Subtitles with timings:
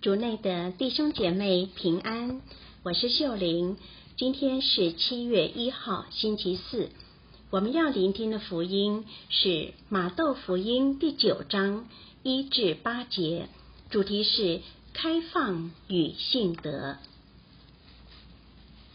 [0.00, 2.40] 主内的弟兄姐妹平安，
[2.84, 3.76] 我是秀玲。
[4.16, 6.90] 今天是七月一号，星期四。
[7.50, 11.88] 我们要聆听的福音是马窦福音第九章
[12.22, 13.48] 一至八节，
[13.90, 14.60] 主题是
[14.92, 16.98] 开放与信德。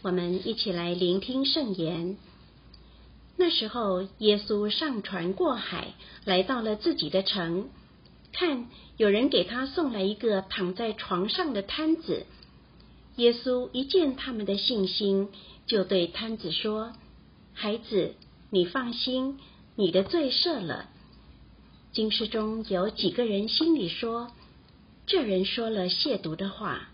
[0.00, 2.16] 我们一起来聆听圣言。
[3.36, 5.92] 那时候，耶稣上船过海，
[6.24, 7.68] 来到了自己的城。
[8.34, 12.26] 看，有人给他送来一个躺在床上的摊子。
[13.16, 15.28] 耶稣一见他们的信心，
[15.66, 16.92] 就对摊子说
[17.54, 18.16] ：“孩子，
[18.50, 19.38] 你放心，
[19.76, 20.90] 你的罪赦了。”
[21.94, 24.32] 经师中有几个人心里说
[25.06, 26.88] ：“这人说了亵渎的话。”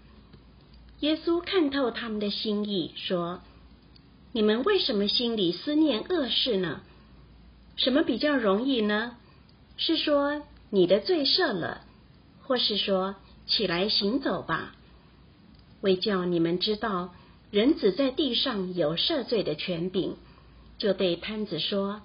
[1.00, 3.40] 耶稣看透他们的心意，说
[4.32, 6.82] ：“你们为什么心里思念恶事呢？
[7.76, 9.16] 什么比较容易呢？
[9.78, 11.82] 是说？”你的罪赦了，
[12.42, 13.16] 或是说
[13.46, 14.74] 起来行走吧，
[15.80, 17.12] 为叫你们知道
[17.50, 20.16] 人子在地上有赦罪的权柄，
[20.78, 22.02] 就对摊子说：“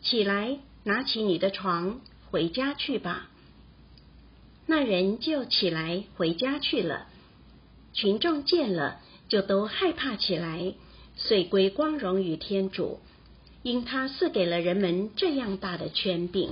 [0.00, 3.28] 起来，拿起你的床，回家去吧。”
[4.66, 7.06] 那人就起来回家去了。
[7.92, 10.74] 群众见了，就都害怕起来，
[11.16, 13.00] 遂归光荣于天主，
[13.62, 16.50] 因他赐给了人们这样大的权柄。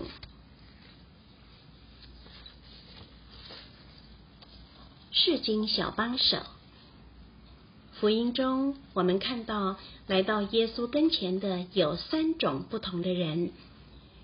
[5.14, 6.38] 世经小帮手，
[8.00, 13.50] 福音中我们看到来到耶稣跟前的有三种不同的人。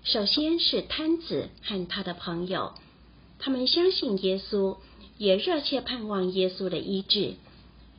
[0.03, 2.73] 首先是摊子和他的朋友，
[3.37, 4.77] 他们相信耶稣，
[5.19, 7.35] 也热切盼望耶稣的医治，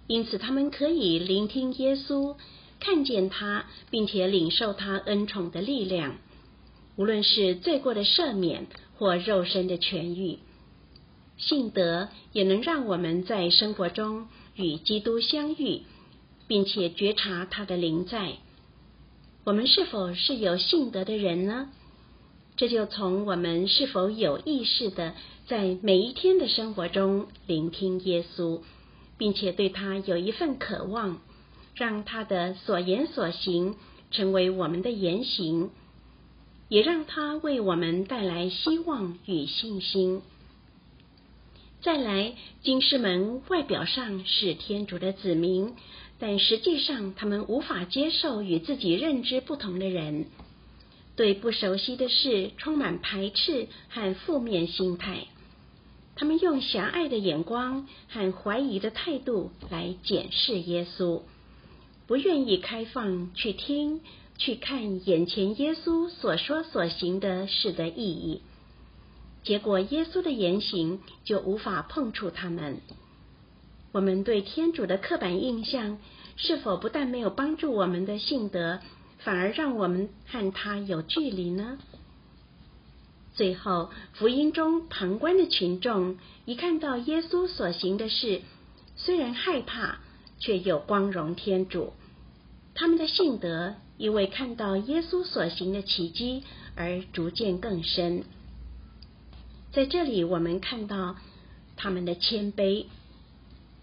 [0.09, 2.35] 因此他们可以聆听耶稣，
[2.81, 6.17] 看见他，并且领受他恩宠的力量，
[6.97, 8.67] 无论是罪过的赦免
[8.99, 10.41] 或肉身的痊愈。
[11.41, 15.83] 信德也能让我们在生活中与基督相遇，
[16.47, 18.35] 并且觉察他的灵在。
[19.45, 21.71] 我们是否是有信德的人呢？
[22.57, 25.15] 这就从我们是否有意识的
[25.47, 28.61] 在每一天的生活中聆听耶稣，
[29.17, 31.23] 并且对他有一份渴望，
[31.75, 33.77] 让他的所言所行
[34.11, 35.71] 成为我们的言行，
[36.69, 40.21] 也让他为我们带来希望与信心。
[41.83, 45.75] 再来，经师们外表上是天主的子民，
[46.19, 50.27] 但实际上他们无法接受与自己认知不同的人，
[51.17, 55.21] 对不熟悉的事充满排斥和负面心态。
[56.17, 61.23] 他们用狭隘的眼光和怀疑的态度来检视耶稣，
[62.07, 64.03] 不愿意开放去听、
[64.37, 68.43] 去看眼前耶稣所说所行的事的意义。
[69.43, 72.81] 结果，耶稣的言行就无法碰触他们。
[73.93, 75.99] 我们对天主的刻板印象，
[76.37, 78.81] 是否不但没有帮助我们的信德，
[79.19, 81.79] 反而让我们和他有距离呢？
[83.35, 88.43] 最后，福音中旁观的群众一看到耶稣所行的事，
[88.97, 89.99] 虽然害怕，
[90.39, 91.93] 却又光荣天主。
[92.75, 96.45] 他们的信德因为看到耶稣所行的奇迹
[96.77, 98.25] 而逐渐更深。
[99.73, 101.15] 在这里，我们看到
[101.77, 102.87] 他们的谦卑，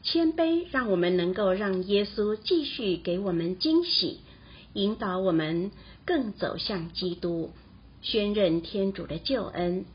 [0.04, 4.20] 谦卑让我们能够让耶稣继续给我们惊喜，
[4.74, 5.72] 引导我们
[6.06, 7.52] 更走向基督，
[8.02, 9.86] 宣认天主的救恩。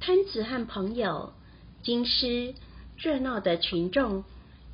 [0.00, 1.32] 摊子和朋友、
[1.84, 2.54] 经师、
[2.96, 4.24] 热闹的群众，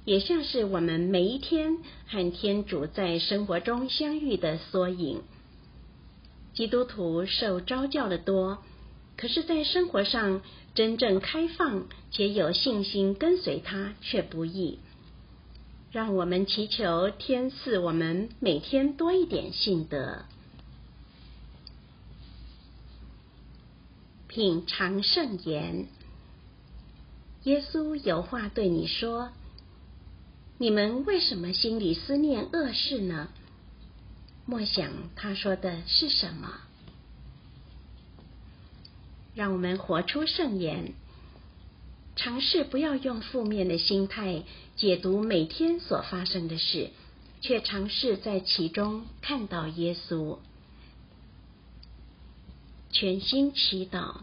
[0.07, 1.77] 也像是我们每一天
[2.07, 5.21] 和天主在生活中相遇的缩影。
[6.55, 8.63] 基督徒受招教的多。
[9.19, 10.43] 可是，在生活上
[10.77, 14.79] 真正开放且有信心跟随他却不易。
[15.91, 20.25] 让我们祈求天赐我们每天多一点信德，
[24.28, 25.89] 品尝圣言。
[27.43, 29.31] 耶稣有话对你说
[30.59, 33.31] ：“你们为什么心里思念恶事呢？”
[34.47, 36.67] 莫想他说的是什么。
[39.39, 40.95] 让我们活出圣言，
[42.17, 44.43] 尝试不要用负面的心态
[44.75, 46.91] 解读每天所发生的事，
[47.41, 50.39] 却尝试在其中看到耶稣。
[52.91, 54.23] 全心祈祷，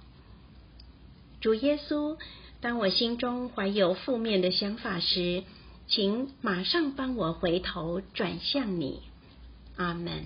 [1.40, 2.18] 主耶稣，
[2.60, 5.46] 当我心中怀有负面的想法时，
[5.88, 9.02] 请马上帮我回头转向你。
[9.78, 10.26] 阿门。